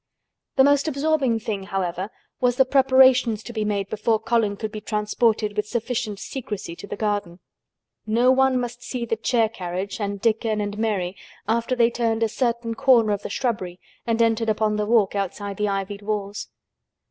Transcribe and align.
The 0.55 0.63
most 0.63 0.87
absorbing 0.87 1.37
thing, 1.39 1.65
however, 1.65 2.09
was 2.39 2.55
the 2.55 2.65
preparations 2.65 3.43
to 3.43 3.53
be 3.53 3.63
made 3.63 3.87
before 3.87 4.17
Colin 4.17 4.57
could 4.57 4.71
be 4.71 4.81
transported 4.81 5.55
with 5.55 5.67
sufficient 5.67 6.17
secrecy 6.17 6.75
to 6.77 6.87
the 6.87 6.95
garden. 6.95 7.39
No 8.07 8.31
one 8.31 8.59
must 8.59 8.81
see 8.81 9.05
the 9.05 9.15
chair 9.15 9.47
carriage 9.47 9.99
and 9.99 10.19
Dickon 10.19 10.59
and 10.59 10.75
Mary 10.79 11.15
after 11.47 11.75
they 11.75 11.91
turned 11.91 12.23
a 12.23 12.29
certain 12.29 12.73
corner 12.73 13.11
of 13.11 13.21
the 13.21 13.29
shrubbery 13.29 13.79
and 14.07 14.23
entered 14.23 14.49
upon 14.49 14.75
the 14.77 14.87
walk 14.87 15.13
outside 15.13 15.57
the 15.57 15.67
ivied 15.69 16.01
walls. 16.01 16.47